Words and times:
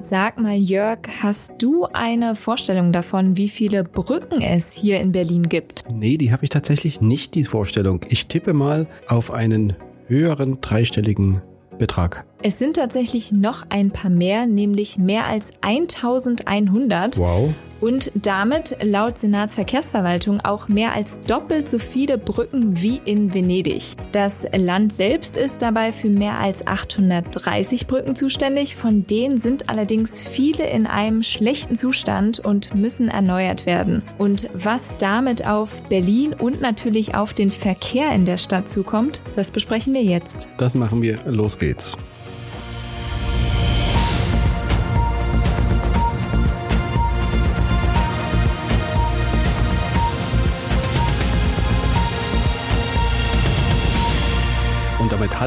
Sag 0.00 0.38
mal, 0.38 0.56
Jörg, 0.56 1.00
hast 1.22 1.54
du 1.58 1.86
eine 1.92 2.36
Vorstellung 2.36 2.92
davon, 2.92 3.36
wie 3.36 3.48
viele 3.48 3.82
Brücken 3.82 4.40
es 4.40 4.72
hier 4.72 5.00
in 5.00 5.10
Berlin 5.10 5.48
gibt? 5.48 5.84
Nee, 5.90 6.16
die 6.16 6.30
habe 6.30 6.44
ich 6.44 6.50
tatsächlich 6.50 7.00
nicht, 7.00 7.34
die 7.34 7.42
Vorstellung. 7.42 8.02
Ich 8.08 8.28
tippe 8.28 8.52
mal 8.52 8.86
auf 9.08 9.32
einen 9.32 9.74
höheren 10.06 10.60
dreistelligen 10.60 11.42
Betrag. 11.78 12.27
Es 12.40 12.56
sind 12.56 12.76
tatsächlich 12.76 13.32
noch 13.32 13.66
ein 13.68 13.90
paar 13.90 14.10
mehr, 14.10 14.46
nämlich 14.46 14.96
mehr 14.96 15.26
als 15.26 15.54
1100. 15.60 17.18
Wow. 17.18 17.52
Und 17.80 18.12
damit 18.14 18.76
laut 18.82 19.18
Senatsverkehrsverwaltung 19.18 20.40
auch 20.40 20.68
mehr 20.68 20.92
als 20.92 21.20
doppelt 21.20 21.68
so 21.68 21.78
viele 21.78 22.16
Brücken 22.16 22.80
wie 22.80 23.00
in 23.04 23.34
Venedig. 23.34 23.94
Das 24.12 24.46
Land 24.52 24.92
selbst 24.92 25.36
ist 25.36 25.62
dabei 25.62 25.90
für 25.92 26.08
mehr 26.08 26.38
als 26.38 26.66
830 26.66 27.86
Brücken 27.88 28.14
zuständig, 28.14 28.76
von 28.76 29.06
denen 29.06 29.38
sind 29.38 29.68
allerdings 29.68 30.20
viele 30.20 30.68
in 30.68 30.86
einem 30.86 31.22
schlechten 31.24 31.74
Zustand 31.74 32.38
und 32.40 32.74
müssen 32.74 33.08
erneuert 33.08 33.66
werden. 33.66 34.02
Und 34.16 34.48
was 34.54 34.96
damit 34.98 35.46
auf 35.46 35.82
Berlin 35.88 36.34
und 36.34 36.60
natürlich 36.60 37.14
auf 37.16 37.32
den 37.32 37.50
Verkehr 37.50 38.12
in 38.12 38.26
der 38.26 38.38
Stadt 38.38 38.68
zukommt, 38.68 39.20
das 39.34 39.50
besprechen 39.50 39.94
wir 39.94 40.02
jetzt. 40.02 40.48
Das 40.58 40.74
machen 40.74 41.02
wir. 41.02 41.18
Los 41.26 41.58
geht's. 41.58 41.96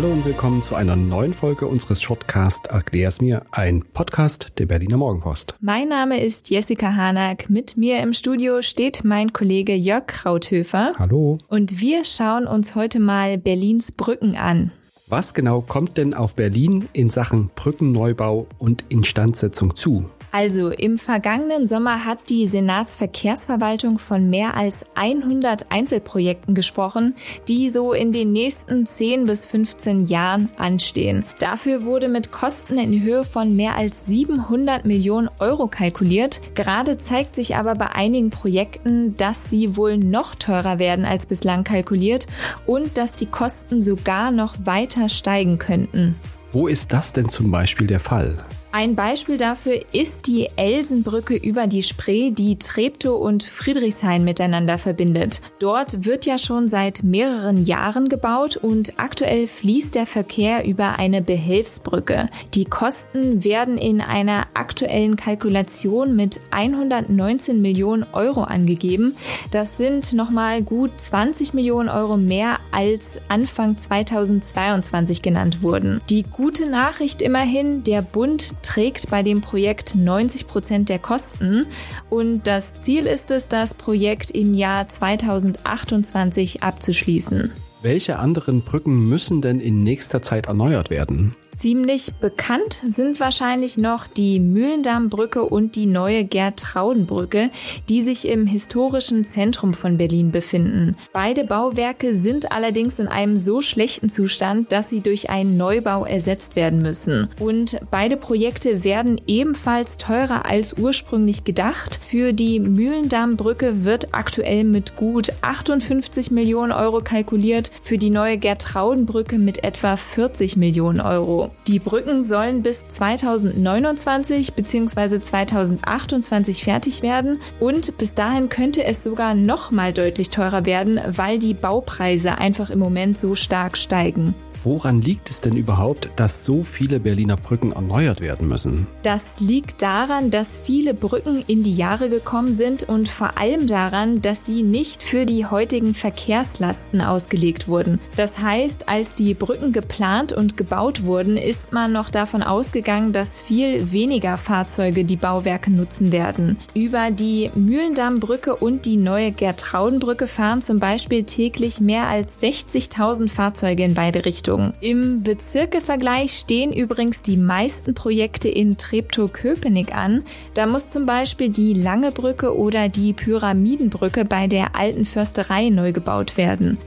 Hallo 0.02 0.14
und 0.14 0.26
willkommen 0.26 0.64
zu 0.64 0.74
einer 0.74 0.96
neuen 0.96 1.32
Folge 1.32 1.68
unseres 1.68 2.02
Shortcast 2.02 2.66
Erklär's 2.66 3.22
mir, 3.22 3.44
ein 3.52 3.84
Podcast 3.94 4.54
der 4.58 4.66
Berliner 4.66 4.98
Morgenpost. 4.98 5.54
Mein 5.60 5.90
Name 5.90 6.24
ist 6.24 6.50
Jessica 6.50 6.96
Hanack. 6.96 7.52
Mit 7.52 7.78
mir 7.78 8.02
im 8.02 8.14
Studio 8.14 8.64
steht 8.64 9.04
mein 9.04 9.32
Kollege 9.32 9.76
Jörg 9.76 10.08
Krauthöfer. 10.08 10.94
Hallo. 10.98 11.38
Und 11.50 11.80
wir 11.82 12.04
schauen 12.04 12.48
uns 12.48 12.74
heute 12.74 13.00
mal 13.00 13.38
Berlins 13.38 13.92
Brücken 13.92 14.36
an. 14.36 14.72
Was 15.06 15.36
genau 15.36 15.62
kommt 15.62 15.98
denn 15.98 16.16
auf 16.16 16.36
Berlin 16.36 16.90
in 16.94 17.12
Sachen 17.12 17.52
Brückenneubau 17.54 18.48
und 18.58 18.84
Instandsetzung 18.90 19.76
zu? 19.76 20.10
Also 20.32 20.70
im 20.70 20.98
vergangenen 20.98 21.66
Sommer 21.66 22.06
hat 22.06 22.30
die 22.30 22.48
Senatsverkehrsverwaltung 22.48 24.00
von 24.00 24.30
mehr 24.30 24.56
als 24.56 24.86
100 24.96 25.72
Einzelprojekten 25.72 26.56
gesprochen, 26.56 27.16
die 27.50 27.70
so 27.70 27.92
in 27.92 28.14
den 28.14 28.32
nächsten 28.32 28.86
10 28.86 29.26
bis 29.26 29.46
15 29.46 30.08
Jahren 30.08 30.50
anstehen. 30.58 31.26
Dafür 31.40 31.84
wurde 31.84 32.08
mit 32.08 32.32
Kosten 32.32 32.78
in 32.78 33.02
Höhe 33.04 33.26
von 33.26 33.56
mehr 33.56 33.76
als 33.76 34.06
700 34.06 34.86
Millionen 34.86 35.30
Euro 35.40 35.68
kalkuliert. 35.68 36.40
Gerade 36.56 36.98
zeigt 36.98 37.36
sich 37.36 37.58
aber 37.58 37.76
bei 37.76 37.88
einigen 37.88 38.30
Projekten, 38.30 39.18
dass 39.18 39.50
sie 39.50 39.76
wohl 39.76 39.98
noch 39.98 40.36
teurer 40.36 40.80
werden 40.80 41.04
als 41.04 41.26
bislang 41.26 41.66
kalkuliert 41.66 42.28
und 42.66 42.98
dass 42.98 43.16
die 43.16 43.26
Kosten 43.26 43.82
sogar 43.82 44.32
noch 44.32 44.56
weiter 44.64 45.10
steigen 45.10 45.58
könnten. 45.58 46.16
Wo 46.54 46.68
ist 46.68 46.94
das 46.94 47.12
denn 47.12 47.30
zum 47.30 47.52
Beispiel 47.52 47.88
der 47.88 48.00
Fall? 48.00 48.38
Ein 48.74 48.96
Beispiel 48.96 49.36
dafür 49.36 49.82
ist 49.92 50.28
die 50.28 50.48
Elsenbrücke 50.56 51.36
über 51.36 51.68
die 51.68 51.84
Spree, 51.84 52.32
die 52.32 52.58
Treptow 52.58 53.20
und 53.20 53.44
Friedrichshain 53.44 54.24
miteinander 54.24 54.78
verbindet. 54.78 55.42
Dort 55.60 56.06
wird 56.06 56.26
ja 56.26 56.38
schon 56.38 56.70
seit 56.70 57.04
mehreren 57.04 57.66
Jahren 57.66 58.08
gebaut 58.08 58.56
und 58.56 58.94
aktuell 58.98 59.48
fließt 59.48 59.96
der 59.96 60.06
Verkehr 60.06 60.66
über 60.66 60.98
eine 60.98 61.22
Behelfsbrücke. 61.22 62.30
Die 62.54 62.64
Kosten 62.64 63.44
werden 63.44 63.78
in 63.78 64.00
einer 64.00 64.48
aktuellen 64.54 65.18
Kalkulation 65.18 66.16
mit 66.16 66.40
119 66.52 67.62
Millionen 67.62 68.06
Euro 68.14 68.44
angegeben. 68.44 69.18
Das 69.52 69.76
sind 69.76 70.14
nochmal 70.14 70.62
gut 70.62 70.92
20 70.96 71.54
Millionen 71.54 71.90
Euro 71.90 72.16
mehr 72.16 72.60
als 72.72 73.20
Anfang 73.28 73.78
2022 73.78 75.22
genannt 75.22 75.62
wurden. 75.62 76.00
Die 76.10 76.24
gute 76.24 76.70
Nachricht 76.70 77.22
immerhin, 77.22 77.84
der 77.84 78.02
Bund 78.02 78.61
trägt 78.64 79.10
bei 79.10 79.24
dem 79.24 79.42
Projekt 79.42 79.96
90 79.96 80.48
Prozent 80.48 80.90
der 80.90 81.00
Kosten 81.00 81.68
und 82.10 82.48
das 82.48 82.80
Ziel 82.80 83.08
ist 83.08 83.32
es, 83.32 83.48
das 83.50 83.74
Projekt 83.74 84.32
im 84.32 84.54
Jahr 84.54 84.88
2028 84.88 86.64
abzuschließen. 86.64 87.52
Welche 87.82 88.20
anderen 88.20 88.62
Brücken 88.62 89.08
müssen 89.08 89.42
denn 89.42 89.60
in 89.60 89.82
nächster 89.84 90.22
Zeit 90.22 90.46
erneuert 90.46 90.90
werden? 90.90 91.36
Ziemlich 91.56 92.14
bekannt 92.14 92.80
sind 92.86 93.20
wahrscheinlich 93.20 93.78
noch 93.78 94.08
die 94.08 94.40
Mühlendammbrücke 94.40 95.44
und 95.44 95.76
die 95.76 95.86
neue 95.86 96.24
Gertraudenbrücke, 96.24 97.52
die 97.90 98.02
sich 98.02 98.28
im 98.28 98.48
historischen 98.48 99.26
Zentrum 99.26 99.74
von 99.74 99.98
Berlin 99.98 100.32
befinden. 100.32 100.96
Beide 101.12 101.44
Bauwerke 101.44 102.16
sind 102.16 102.52
allerdings 102.52 103.00
in 103.00 103.08
einem 103.08 103.38
so 103.38 103.62
schlechten 103.62 104.10
Zustand, 104.10 104.72
dass 104.72 104.90
sie 104.90 105.02
durch 105.02 105.30
einen 105.30 105.58
Neubau 105.58 106.06
ersetzt 106.06 106.56
werden 106.56 106.82
müssen. 106.82 107.30
Und 107.38 107.80
beide 107.92 108.16
Projekte 108.16 108.84
werden 108.86 109.20
ebenfalls 109.28 109.98
teurer 109.98 110.46
als 110.46 110.74
ursprünglich 110.74 111.44
gedacht. 111.44 112.00
Für 112.08 112.32
die 112.32 112.60
Mühlendammbrücke 112.60 113.84
wird 113.84 114.14
aktuell 114.14 114.64
mit 114.64 114.96
gut 114.96 115.32
58 115.42 116.32
Millionen 116.32 116.72
Euro 116.72 117.02
kalkuliert, 117.02 117.72
für 117.84 117.98
die 117.98 118.10
neue 118.10 118.38
Gertraudenbrücke 118.38 119.38
mit 119.38 119.64
etwa 119.64 119.98
40 119.98 120.56
Millionen 120.56 121.02
Euro. 121.02 121.41
Die 121.68 121.80
Brücken 121.80 122.24
sollen 122.24 122.62
bis 122.62 122.88
2029 122.88 124.54
bzw. 124.54 125.22
2028 125.22 126.64
fertig 126.64 127.02
werden 127.02 127.40
und 127.60 127.98
bis 127.98 128.14
dahin 128.14 128.50
könnte 128.50 128.84
es 128.84 129.04
sogar 129.04 129.34
noch 129.34 129.72
mal 129.72 129.94
deutlich 129.94 130.30
teurer 130.30 130.66
werden, 130.66 131.00
weil 131.08 131.40
die 131.40 131.54
Baupreise 131.54 132.38
einfach 132.38 132.70
im 132.70 132.80
Moment 132.80 133.18
so 133.18 133.36
stark 133.36 133.78
steigen. 133.78 134.36
Woran 134.64 135.02
liegt 135.02 135.32
es 135.32 135.42
denn 135.42 135.56
überhaupt, 135.56 136.12
dass 136.18 136.46
so 136.46 136.62
viele 136.62 137.00
Berliner 137.00 137.36
Brücken 137.36 137.72
erneuert 137.72 138.22
werden 138.22 138.48
müssen? 138.48 138.86
Das 139.02 139.40
liegt 139.40 139.82
daran, 139.82 140.30
dass 140.30 140.56
viele 140.56 140.94
Brücken 140.94 141.44
in 141.48 141.64
die 141.64 141.76
Jahre 141.76 142.10
gekommen 142.10 142.54
sind 142.54 142.84
und 142.84 143.10
vor 143.10 143.40
allem 143.40 143.66
daran, 143.66 144.22
dass 144.22 144.46
sie 144.46 144.62
nicht 144.62 145.02
für 145.02 145.26
die 145.26 145.48
heutigen 145.48 145.96
Verkehrslasten 145.96 147.02
ausgelegt 147.02 147.68
wurden. 147.68 148.00
Das 148.18 148.38
heißt, 148.38 148.88
als 148.88 149.16
die 149.16 149.34
Brücken 149.34 149.72
geplant 149.72 150.32
und 150.32 150.58
gebaut 150.58 151.06
wurden, 151.06 151.38
ist 151.38 151.74
man 151.74 151.92
noch 151.92 152.12
davon 152.12 152.44
ausgegangen, 152.44 153.14
dass 153.14 153.40
viel 153.40 153.92
weniger 153.92 154.38
Fahrzeuge 154.38 155.06
die 155.06 155.16
Bauwerke 155.16 155.72
nutzen 155.72 156.12
werden. 156.12 156.58
Über 156.76 157.10
die 157.10 157.50
Mühlendammbrücke 157.56 158.56
und 158.56 158.86
die 158.86 158.98
neue 158.98 159.32
Gertraudenbrücke 159.32 160.28
fahren 160.28 160.62
zum 160.62 160.78
Beispiel 160.78 161.24
täglich 161.24 161.82
mehr 161.82 162.08
als 162.08 162.44
60.000 162.44 163.28
Fahrzeuge 163.28 163.84
in 163.84 163.96
beide 163.96 164.24
Richtungen. 164.24 164.51
Richtung. 164.52 164.74
Im 164.82 165.24
Bezirkevergleich 165.24 166.34
stehen 166.34 166.74
übrigens 166.74 167.22
die 167.24 167.38
meisten 167.38 167.94
Projekte 167.94 168.50
in 168.50 168.78
Treptow-Köpenick 168.78 169.96
an. 169.96 170.24
Da 170.54 170.66
muss 170.66 170.90
zum 170.90 171.06
Beispiel 171.06 171.50
die 171.50 171.74
Lange 171.74 172.12
Brücke 172.12 172.58
oder 172.58 172.90
die 172.90 173.14
Pyramidenbrücke 173.14 174.26
bei 174.26 174.48
der 174.48 174.76
alten 174.76 175.06
Försterei 175.06 175.70
neu 175.70 175.92
gebaut 175.92 176.38
werden. 176.38 176.78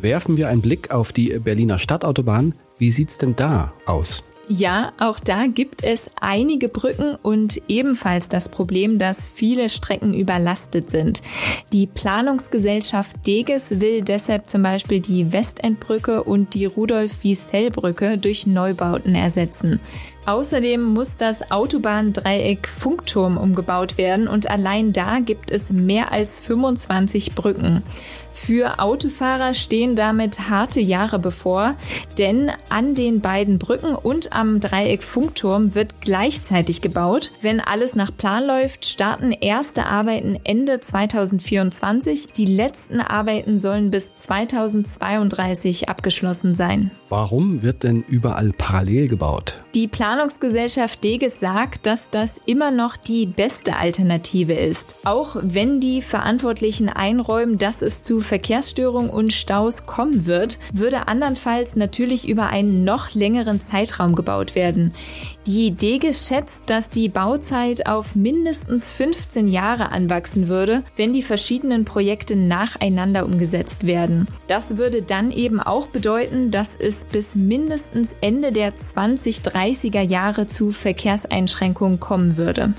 Werfen 0.00 0.36
wir 0.36 0.48
einen 0.48 0.62
Blick 0.62 0.90
auf 0.90 1.12
die 1.12 1.38
Berliner 1.38 1.78
Stadtautobahn. 1.78 2.54
Wie 2.78 2.90
sieht's 2.90 3.18
denn 3.18 3.34
da 3.34 3.72
aus? 3.86 4.22
Ja, 4.48 4.92
auch 5.00 5.18
da 5.18 5.48
gibt 5.48 5.82
es 5.82 6.08
einige 6.20 6.68
Brücken 6.68 7.16
und 7.16 7.60
ebenfalls 7.66 8.28
das 8.28 8.48
Problem, 8.48 8.96
dass 8.96 9.28
viele 9.28 9.68
Strecken 9.68 10.14
überlastet 10.14 10.88
sind. 10.88 11.20
Die 11.72 11.88
Planungsgesellschaft 11.88 13.26
Deges 13.26 13.80
will 13.80 14.02
deshalb 14.02 14.48
zum 14.48 14.62
Beispiel 14.62 15.00
die 15.00 15.32
Westendbrücke 15.32 16.22
und 16.22 16.54
die 16.54 16.66
Rudolf-Wiesel-Brücke 16.66 18.18
durch 18.18 18.46
Neubauten 18.46 19.16
ersetzen. 19.16 19.80
Außerdem 20.26 20.82
muss 20.82 21.16
das 21.16 21.50
Autobahndreieck 21.50 22.68
Funkturm 22.68 23.36
umgebaut 23.36 23.96
werden 23.96 24.28
und 24.28 24.50
allein 24.50 24.92
da 24.92 25.20
gibt 25.20 25.50
es 25.50 25.70
mehr 25.70 26.12
als 26.12 26.40
25 26.40 27.34
Brücken. 27.34 27.82
Für 28.36 28.78
Autofahrer 28.78 29.54
stehen 29.54 29.96
damit 29.96 30.50
harte 30.50 30.80
Jahre 30.80 31.18
bevor, 31.18 31.74
denn 32.18 32.52
an 32.68 32.94
den 32.94 33.20
beiden 33.20 33.58
Brücken 33.58 33.96
und 33.96 34.34
am 34.34 34.60
Dreieck 34.60 35.02
Funkturm 35.02 35.74
wird 35.74 36.00
gleichzeitig 36.00 36.82
gebaut. 36.82 37.32
Wenn 37.40 37.60
alles 37.60 37.96
nach 37.96 38.14
Plan 38.14 38.44
läuft, 38.46 38.84
starten 38.84 39.32
erste 39.32 39.86
Arbeiten 39.86 40.38
Ende 40.44 40.80
2024. 40.80 42.34
Die 42.36 42.44
letzten 42.44 43.00
Arbeiten 43.00 43.58
sollen 43.58 43.90
bis 43.90 44.14
2032 44.14 45.88
abgeschlossen 45.88 46.54
sein. 46.54 46.90
Warum 47.08 47.62
wird 47.62 47.84
denn 47.84 48.02
überall 48.08 48.50
parallel 48.50 49.06
gebaut? 49.06 49.54
Die 49.76 49.86
Planungsgesellschaft 49.86 51.04
Deges 51.04 51.38
sagt, 51.38 51.86
dass 51.86 52.10
das 52.10 52.40
immer 52.46 52.72
noch 52.72 52.96
die 52.96 53.26
beste 53.26 53.76
Alternative 53.76 54.54
ist. 54.54 54.96
Auch 55.04 55.36
wenn 55.40 55.80
die 55.80 56.02
Verantwortlichen 56.02 56.88
einräumen, 56.88 57.58
dass 57.58 57.82
es 57.82 58.02
zu 58.02 58.20
Verkehrsstörungen 58.20 59.10
und 59.10 59.32
Staus 59.32 59.86
kommen 59.86 60.26
wird, 60.26 60.58
würde 60.72 61.06
andernfalls 61.06 61.76
natürlich 61.76 62.26
über 62.26 62.46
einen 62.48 62.84
noch 62.84 63.14
längeren 63.14 63.60
Zeitraum 63.60 64.16
gebaut 64.16 64.54
werden. 64.54 64.92
Die 65.46 65.66
Idee 65.66 65.98
geschätzt, 65.98 66.64
dass 66.70 66.90
die 66.90 67.08
Bauzeit 67.08 67.86
auf 67.86 68.16
mindestens 68.16 68.90
15 68.90 69.46
Jahre 69.46 69.92
anwachsen 69.92 70.48
würde, 70.48 70.82
wenn 70.96 71.12
die 71.12 71.22
verschiedenen 71.22 71.84
Projekte 71.84 72.34
nacheinander 72.34 73.24
umgesetzt 73.24 73.86
werden. 73.86 74.26
Das 74.48 74.76
würde 74.76 75.02
dann 75.02 75.30
eben 75.30 75.60
auch 75.60 75.86
bedeuten, 75.86 76.50
dass 76.50 76.74
es 76.74 76.95
bis 77.04 77.36
mindestens 77.36 78.16
Ende 78.20 78.52
der 78.52 78.74
2030er 78.74 80.00
Jahre 80.00 80.46
zu 80.46 80.70
Verkehrseinschränkungen 80.70 82.00
kommen 82.00 82.36
würde. 82.36 82.74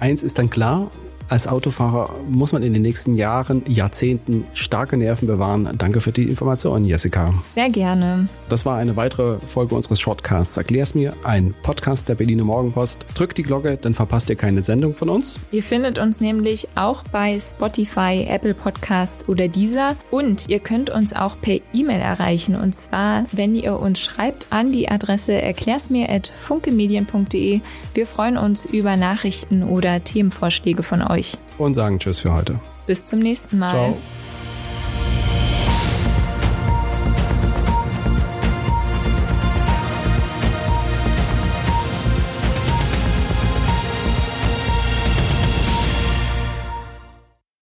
Eins 0.00 0.22
ist 0.22 0.38
dann 0.38 0.50
klar, 0.50 0.90
als 1.30 1.46
Autofahrer 1.46 2.10
muss 2.28 2.52
man 2.52 2.64
in 2.64 2.72
den 2.72 2.82
nächsten 2.82 3.14
Jahren, 3.14 3.62
Jahrzehnten 3.66 4.48
starke 4.52 4.96
Nerven 4.96 5.28
bewahren. 5.28 5.68
Danke 5.78 6.00
für 6.00 6.10
die 6.10 6.24
Information, 6.24 6.84
Jessica. 6.84 7.32
Sehr 7.54 7.70
gerne. 7.70 8.26
Das 8.48 8.66
war 8.66 8.78
eine 8.78 8.96
weitere 8.96 9.38
Folge 9.38 9.76
unseres 9.76 10.00
Shortcasts. 10.00 10.56
Erklär's 10.56 10.96
mir, 10.96 11.14
ein 11.22 11.54
Podcast 11.62 12.08
der 12.08 12.16
Berliner 12.16 12.42
Morgenpost. 12.42 13.06
Drückt 13.14 13.38
die 13.38 13.44
Glocke, 13.44 13.76
dann 13.76 13.94
verpasst 13.94 14.28
ihr 14.28 14.34
keine 14.34 14.62
Sendung 14.62 14.96
von 14.96 15.08
uns. 15.08 15.38
Ihr 15.52 15.62
findet 15.62 16.00
uns 16.00 16.20
nämlich 16.20 16.66
auch 16.74 17.04
bei 17.04 17.38
Spotify, 17.38 18.26
Apple 18.28 18.54
Podcasts 18.54 19.28
oder 19.28 19.46
dieser. 19.46 19.94
Und 20.10 20.48
ihr 20.48 20.58
könnt 20.58 20.90
uns 20.90 21.14
auch 21.14 21.40
per 21.40 21.60
E-Mail 21.72 22.00
erreichen. 22.00 22.56
Und 22.56 22.74
zwar, 22.74 23.26
wenn 23.30 23.54
ihr 23.54 23.78
uns 23.78 24.00
schreibt 24.00 24.48
an 24.50 24.72
die 24.72 24.88
Adresse 24.88 25.34
erklärsmir.funkemedien.de. 25.34 27.60
Wir 27.94 28.06
freuen 28.06 28.36
uns 28.36 28.64
über 28.64 28.96
Nachrichten 28.96 29.62
oder 29.62 30.02
Themenvorschläge 30.02 30.82
von 30.82 31.02
euch 31.20 31.38
und 31.58 31.74
sagen 31.74 31.98
Tschüss 31.98 32.20
für 32.20 32.32
heute. 32.32 32.58
Bis 32.86 33.06
zum 33.06 33.20
nächsten 33.20 33.58
Mal. 33.58 33.70
Ciao. 33.70 33.96